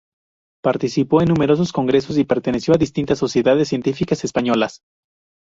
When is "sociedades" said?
3.19-3.67